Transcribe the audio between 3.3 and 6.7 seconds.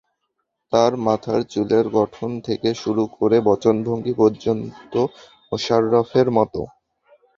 বাচনভঙ্গি পর্যন্ত মোশাররফের মতো।